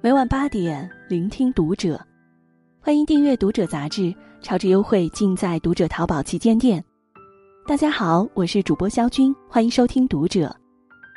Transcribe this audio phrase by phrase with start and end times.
[0.00, 2.00] 每晚八点，聆听读者。
[2.80, 6.82] 欢迎订阅《读者》杂志，超值优惠尽在《读者》淘宝旗舰店。
[7.66, 10.46] 大家好，我是主播肖军，欢迎收听《读者》。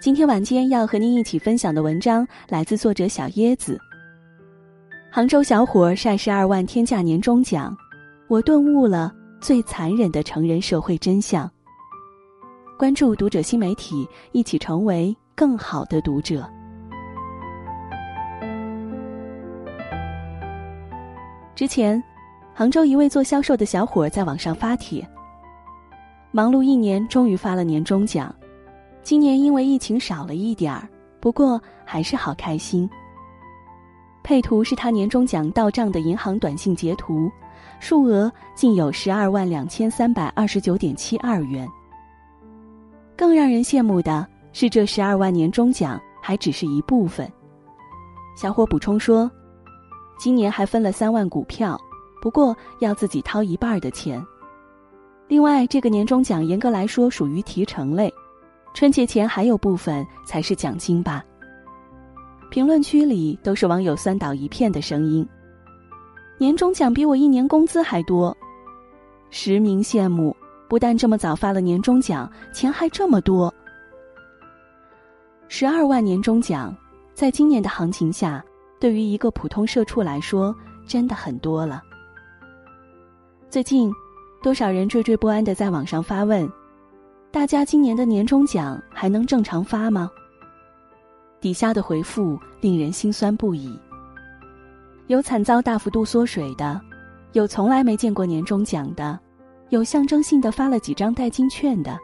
[0.00, 3.78] 今天晚间要和您一起分享的文章来自作者小椰子。
[5.08, 7.76] 杭州小伙晒十二万天价年终奖，
[8.26, 11.48] 我顿悟了最残忍的成人社会真相。
[12.76, 16.44] 关注《读者》新媒体，一起成为更好的读者。
[21.54, 22.02] 之前，
[22.52, 25.06] 杭州一位做销售的小伙在网上发帖：
[26.32, 28.34] 忙碌一年，终于发了年终奖。
[29.04, 30.88] 今年因为疫情少了一点儿，
[31.20, 32.90] 不过还是好开心。
[34.24, 37.30] 配图是他年终奖到账的银行短信截图，
[37.78, 41.68] 数额竟有十二万两千三百二十九点七二元。
[43.16, 47.30] 更让人羡慕的是，这十二万年终奖还只是一部分。
[48.36, 49.30] 小伙补充说。
[50.24, 51.78] 今年还分了三万股票，
[52.22, 54.24] 不过要自己掏一半的钱。
[55.28, 58.10] 另外，这个年终奖严格来说属于提成类，
[58.72, 61.22] 春节前还有部分才是奖金吧。
[62.50, 65.28] 评论区里都是网友酸倒一片的声音。
[66.38, 68.34] 年终奖比我一年工资还多，
[69.28, 70.34] 实名羡慕。
[70.70, 73.52] 不但这么早发了年终奖，钱还这么多。
[75.48, 76.74] 十二万年终奖，
[77.12, 78.42] 在今年的行情下。
[78.84, 80.54] 对于一个普通社畜来说，
[80.86, 81.82] 真的很多了。
[83.48, 83.90] 最近，
[84.42, 86.46] 多少人惴惴不安的在网上发问
[87.32, 90.10] ：“大家今年的年终奖还能正常发吗？”
[91.40, 93.74] 底下的回复令人心酸不已。
[95.06, 96.78] 有惨遭大幅度缩水的，
[97.32, 99.18] 有从来没见过年终奖的，
[99.70, 101.98] 有象征性的发了几张代金券的。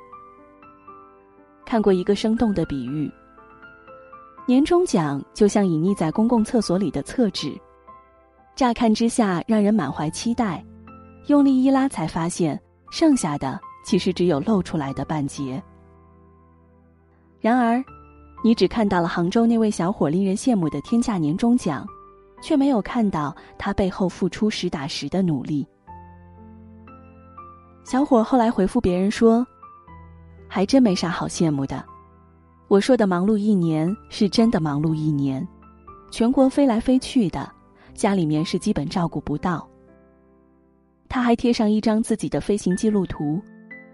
[1.67, 3.13] 看过一个生动的比喻。
[4.51, 7.57] 年终奖就像隐匿在公共厕所里的厕纸，
[8.57, 10.61] 乍看之下让人满怀期待，
[11.29, 12.61] 用力一拉才发现，
[12.91, 15.63] 剩下的其实只有露出来的半截。
[17.41, 17.81] 然而，
[18.43, 21.87] 你只看到了杭州那位小伙令人羡慕的天价年终奖，
[22.43, 25.65] 却没有看到他背后付出实打实的努力。
[27.85, 29.47] 小伙后来回复别人说
[30.51, 31.85] ：“还真没啥好羡慕的。”
[32.71, 35.45] 我说的忙碌一年是真的忙碌一年，
[36.13, 37.51] 全国飞来飞去的，
[37.95, 39.69] 家里面是基本照顾不到。
[41.09, 43.43] 他还贴上一张自己的飞行记录图，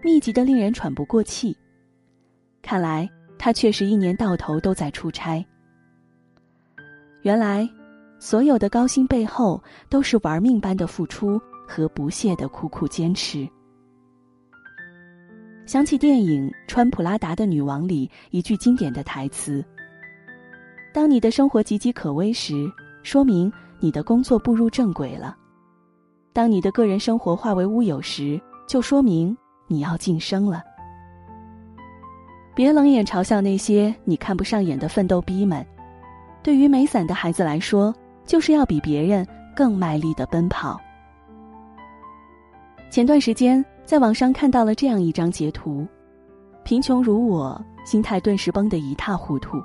[0.03, 1.57] 密集的令人喘不过气。
[2.61, 5.43] 看来他确实一年到头都在出差。
[7.23, 7.67] 原来，
[8.19, 9.59] 所有的高薪背后
[9.89, 13.49] 都是玩命般的付出和不懈的苦苦坚持。
[15.67, 19.61] 想起电影《穿普拉达的女王》里一句经典的台词
[20.95, 22.71] ：“当你的生活岌岌可危时，
[23.03, 23.51] 说明
[23.81, 25.35] 你的工作步入正轨了；
[26.31, 30.63] 当你的个人生活化为乌有时，就说明你要晋升了。”
[32.55, 35.67] 别冷眼嘲笑那些你看不上眼的奋斗逼们，
[36.41, 37.93] 对于没伞的孩子来说，
[38.25, 40.79] 就是要比别人更卖力的奔跑。
[42.89, 43.63] 前段时间。
[43.87, 45.87] 在网上看到了这样一张截图，
[46.65, 49.57] 贫穷如我，心态顿时崩得一塌糊涂。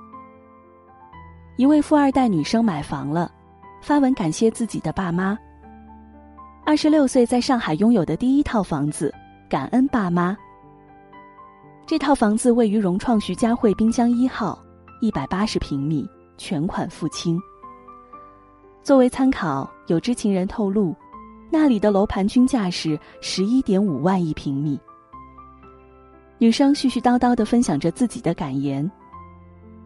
[1.56, 3.28] 一位富二代女生买房了，
[3.80, 5.36] 发文感谢自己的爸妈。
[6.64, 9.12] 二十六岁在上海拥有的第一套房子，
[9.50, 10.36] 感恩爸妈。
[11.84, 14.56] 这套房子位于融创徐家汇滨江一号，
[15.00, 17.36] 一百八十平米，全款付清。
[18.84, 20.94] 作为参考，有知情人透露。
[21.54, 24.80] 那里的楼盘均价是十一点五万一平米。
[26.38, 28.90] 女生絮絮叨叨的分享着自己的感言。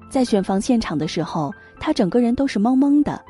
[0.08, 3.20] 在选房现场的时候，她整个人都是懵懵的。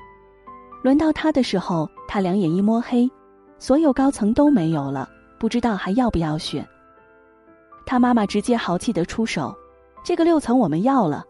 [0.83, 3.11] 轮到她的时候，她两眼一摸黑，
[3.59, 5.09] 所有高层都没有了，
[5.41, 6.63] 不知道还要不要选。
[7.87, 9.57] 她妈妈直接豪气的出手
[10.05, 11.25] ：“这个六层我们要了。”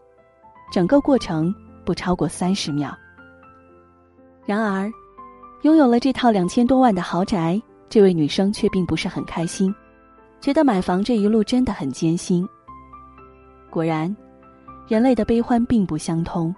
[0.73, 1.55] 整个过程
[1.85, 2.93] 不超过三十秒。
[4.45, 4.91] 然而。
[5.63, 7.59] 拥有了这套两千多万的豪宅，
[7.89, 9.73] 这位女生却并不是很开心，
[10.39, 12.47] 觉得买房这一路真的很艰辛。
[13.69, 14.15] 果然，
[14.87, 16.53] 人类的悲欢并不相通。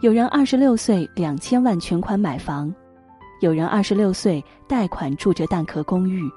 [0.00, 2.74] 有人二十六岁两千万全款买房，
[3.40, 6.28] 有人二十六岁贷款住着蛋壳公寓。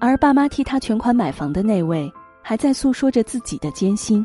[0.00, 2.10] 而爸妈替他全款买房的那位，
[2.42, 4.24] 还在诉说着自己的艰辛。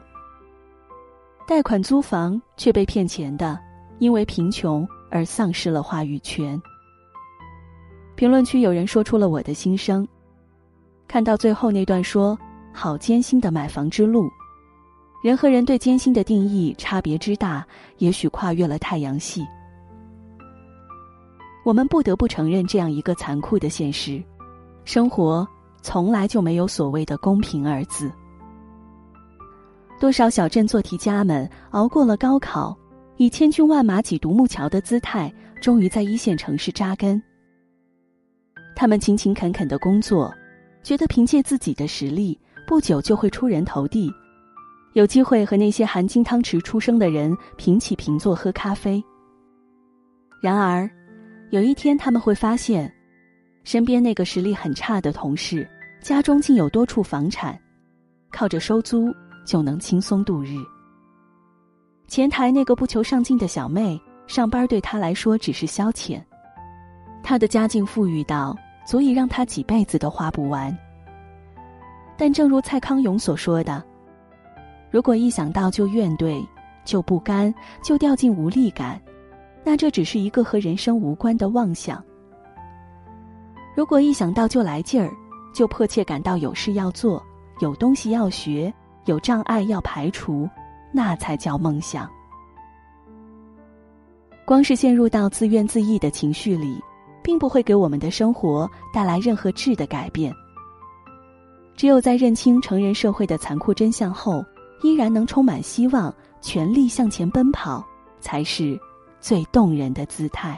[1.47, 3.59] 贷款租房却被骗钱的，
[3.97, 4.87] 因为贫穷。
[5.09, 6.61] 而丧失了话语权。
[8.15, 10.07] 评论区有人说出了我的心声，
[11.07, 12.38] 看到最后那段说
[12.73, 14.29] ：“好艰辛的买房之路。”
[15.23, 17.65] 人和人对艰辛的定义差别之大，
[17.97, 19.45] 也许跨越了太阳系。
[21.65, 24.23] 我们不得不承认这样一个残酷的现实：
[24.85, 25.45] 生活
[25.81, 28.11] 从来就没有所谓的公平二字。
[30.00, 32.75] 多少小镇做题家们熬过了高考，
[33.19, 35.30] 以千军万马挤独木桥的姿态，
[35.62, 37.21] 终于在一线城市扎根。
[38.74, 40.33] 他们勤勤恳恳的工作，
[40.81, 44.10] 觉得凭借自己的实力，不久就会出人头地，
[44.94, 49.04] 有机会和那些含金汤匙出生的人平起平坐喝咖啡。
[50.42, 50.89] 然而，
[51.51, 52.89] 有一天他们会发现，
[53.66, 55.69] 身边那个实力很差的同事，
[56.01, 57.60] 家中竟有多处房产，
[58.31, 59.13] 靠着收租
[59.45, 60.56] 就能轻松度日。
[62.09, 63.97] 前台那个不求上进的小妹，
[64.27, 66.21] 上班对她来说只是消遣，
[67.23, 68.53] 她的家境富裕到。
[68.85, 70.75] 足以让他几辈子都花不完。
[72.17, 73.83] 但正如蔡康永所说的
[74.89, 76.44] ：“如果一想到就怨怼、
[76.83, 77.53] 就不甘、
[77.83, 79.00] 就掉进无力感，
[79.63, 82.03] 那这只是一个和人生无关的妄想。
[83.75, 85.13] 如果一想到就来劲儿，
[85.53, 87.23] 就迫切感到有事要做、
[87.59, 88.73] 有东西要学、
[89.06, 90.50] 有障碍要排除，
[90.91, 92.09] 那才叫梦想。
[94.45, 96.80] 光是陷入到自怨自艾的情绪里。”
[97.21, 100.33] 并不会给我们的生活带来任何质的改变。
[101.75, 104.44] 只有在认清成人社会的残酷真相后，
[104.81, 107.85] 依然能充满希望、全力向前奔跑，
[108.19, 108.80] 才是
[109.19, 110.57] 最动人的姿态。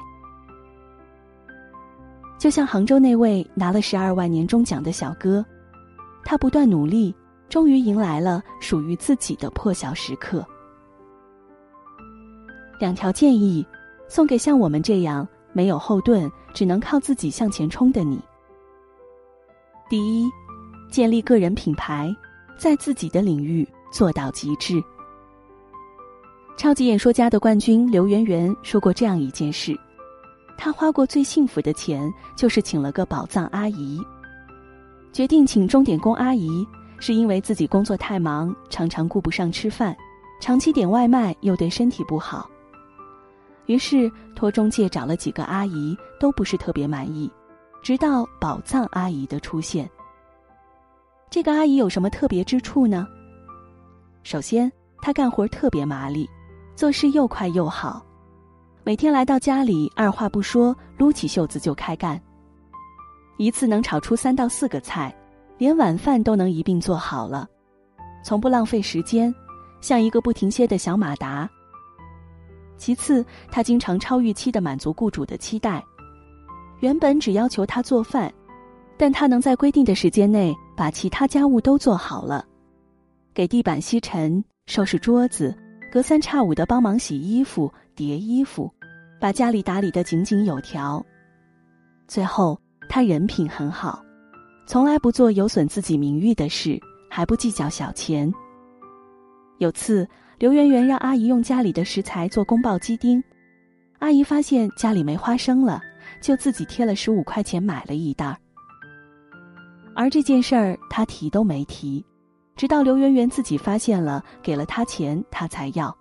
[2.38, 5.45] 就像杭州那位拿了十二万年终奖的小哥，
[6.24, 7.13] 他不断努力，
[7.51, 10.48] 终于迎来了属于自己的破晓时刻。
[12.80, 13.63] 两条建议，
[14.07, 15.27] 送给像我们这样。
[15.53, 18.18] 没有后盾，只能靠自己向前冲的你。
[19.89, 20.30] 第一，
[20.89, 22.09] 建立个人品牌，
[22.57, 24.81] 在自己的领域做到极致。
[26.56, 29.77] 超级演说家的冠军刘媛媛说过这样一件事：，
[30.57, 34.00] 她花过最幸福的钱，就是请了个宝藏阿姨。
[35.12, 36.65] 决定请钟点工阿姨，
[37.01, 39.94] 是因为自己工作太忙，常常顾不上吃饭，
[40.39, 42.50] 长期点外卖又对身体不好。
[43.65, 47.30] 于是托中介找了几个阿姨，都不是特别满意。
[47.81, 49.89] 直到宝藏阿姨的出现。
[51.31, 53.07] 这个阿姨有什么特别之处呢？
[54.21, 54.71] 首先，
[55.01, 56.30] 她干活特别麻利，
[56.75, 58.06] 做事又快又好。
[58.83, 62.21] 每天来到家里，二话不说，撸起袖子就开干。
[63.38, 65.15] 一次能炒出三到四个菜，
[65.62, 67.48] 连晚饭都能一并做好了，
[68.24, 69.31] 从不浪费时间，
[69.80, 71.48] 像一个不停歇的小马达。
[72.78, 75.86] 其次，他经常超预期的满足雇主的期待。
[76.80, 78.34] 原本只要求他做饭，
[78.98, 82.44] 但他能在规定的时间内把其他家务都做好了，
[83.31, 85.56] 给地板吸尘、收拾桌子，
[85.92, 88.74] 隔三差五的帮忙洗衣服、叠衣服，
[89.19, 91.06] 把家里打理得井井有条。
[92.08, 92.60] 最后，
[92.90, 94.04] 他人品很好，
[94.71, 96.79] 从来不做有损自己名誉的事，
[97.09, 98.33] 还不计较小钱。
[99.57, 100.07] 有次。
[100.39, 103.21] 刘媛媛让阿姨用家里的食材做宫保鸡丁，
[104.00, 105.81] 阿姨发现家里没花生了，
[106.21, 108.35] 就自己贴了十五块钱买了一袋。
[109.94, 112.03] 而这件事儿她提都没提，
[112.56, 115.93] 直到刘媛媛自己发现了，给了她钱，她才要。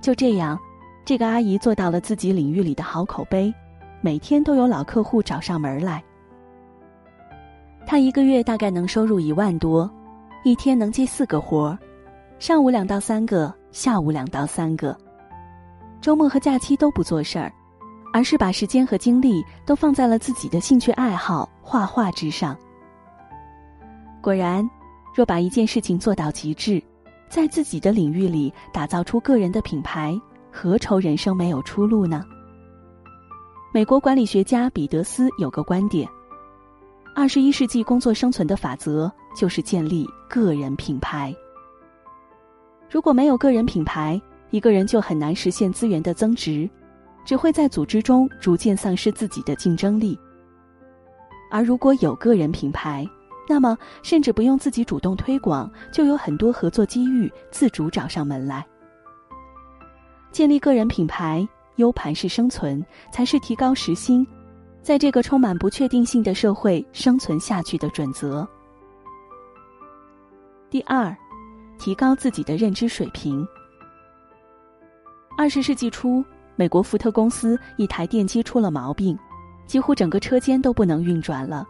[0.00, 0.58] 就这样，
[1.04, 3.54] 这个阿姨做到了自己领域里的好口碑，
[4.00, 6.02] 每天都有老客户找上门来。
[7.90, 9.90] 他一个月大概能收入一万多，
[10.44, 11.78] 一天能接四个活儿。
[12.38, 14.96] 上午两到三个，下午两到三个，
[16.00, 17.52] 周末和假期都不做事儿，
[18.12, 22.56] 而是把时间和精力都放在了自己的兴趣爱好画画之上。
[24.22, 24.64] 果然，
[25.12, 26.80] 若把一件事情做到极致，
[27.28, 30.16] 在自己的领域里打造出个人的品牌，
[30.52, 32.24] 何愁人生没有出路呢？
[33.74, 36.08] 美国管理学家彼得斯有个观点：
[37.14, 41.34] 二十一世纪工作生存的法则就是建立个人品牌。
[42.88, 46.68] 如果没有个人品牌，一个人就很难实现资源的增值，
[47.24, 50.18] 只会在组织中逐渐丧失自己的竞争力。
[51.50, 53.06] 而如果有个人品牌，
[53.48, 58.64] 那么甚至不用自己主动推广，就有很多合作机遇自主找上门来。
[60.30, 64.26] 建立个人品牌，U 盘式生存，才是提高时薪，
[64.90, 68.44] 在这个充满不确定性的社会生存下去的准则。
[70.68, 71.16] 第二。
[71.78, 73.46] 提高自己的认知水平。
[75.38, 76.24] 二十世纪初，
[76.56, 79.16] 美国福特公司一台电机出了毛病，
[79.64, 81.64] 几乎整个车间都不能运转了。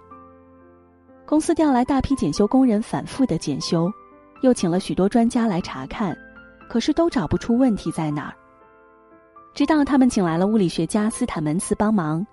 [1.27, 3.93] 公司调来大批检修工人，反复的检修，
[4.41, 6.17] 又请了许多专家来查看，
[6.71, 8.35] 可是都找不出问题在哪儿。
[9.53, 12.27] 直到他们请来了物理学家斯坦门茨帮忙，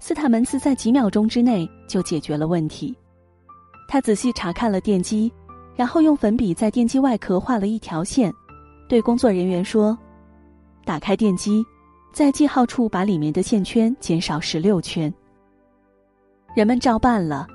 [0.00, 2.94] 斯坦门茨在几秒钟之内就解决了问题。
[3.88, 5.32] 他仔细查看了电机，
[5.74, 8.32] 然后用粉笔在电机外壳画了一条线，
[8.88, 9.98] 对工作人员说
[10.84, 11.64] ：“打开电机，
[12.12, 15.12] 在记号处把里面的线圈减少十六圈。”
[16.54, 17.46] 人们照办了。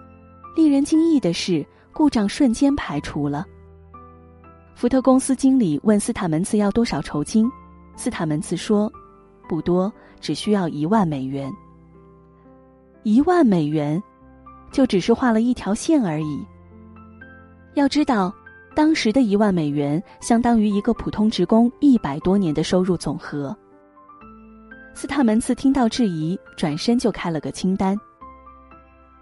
[0.56, 3.44] 令人惊异的是，故障瞬间排除了。
[4.76, 7.50] 福特公司经理问斯坦门茨要多少酬金。
[7.96, 8.92] 斯坦门茨说
[9.50, 11.52] ：“不多，只需要一万美元。
[13.04, 14.02] 一万美元，
[14.72, 16.46] 就只是画了一条线而已。
[17.76, 18.34] 要知道，
[18.76, 23.56] 当时的一万美元相当于一个普通职工一百多年的收入总和。”
[24.96, 28.00] 斯坦门茨听到质疑，转身就开了个清单：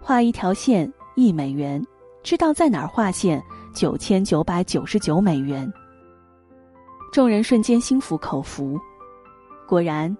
[0.00, 1.82] 画一条线一美元，
[2.22, 3.42] 知道在哪儿画线
[3.74, 5.70] 九千九百九十九美元。
[7.10, 8.78] 众人瞬间心服口服。
[9.66, 10.14] 果然，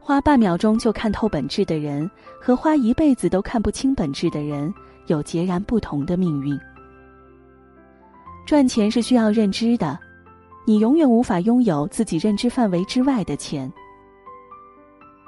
[0.00, 4.72] 花半秒钟就看透本质的人，和花一辈子都看不清本质的人，
[5.06, 6.58] 有截然不同的命运。
[8.46, 9.98] 赚钱是需要认知的，
[10.66, 13.70] 你永远无法拥有自己认知范围之外的钱。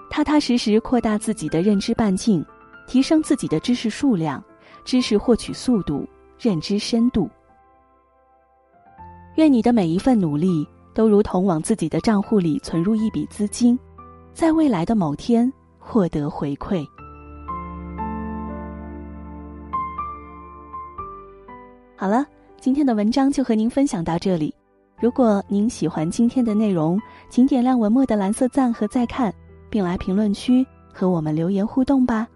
[0.09, 2.43] 踏踏实实扩大自己的认知半径，
[2.87, 4.43] 提升自己的知识数量、
[4.83, 6.09] 知识获取速度、
[6.39, 7.29] 认知深度。
[9.35, 10.67] 愿你的每一份努力。
[10.93, 13.79] 都如同往自己的账户里存入一笔资金，
[14.33, 16.87] 在未来的某天获得回馈。
[21.97, 22.25] 好了，
[22.59, 24.55] 今天的文章就和您分享到这里。
[25.01, 29.33] 如果您喜欢今天的内容，请点亮文末的蓝色赞和再看，
[29.69, 32.27] 并来评论区和我们留言互动吧。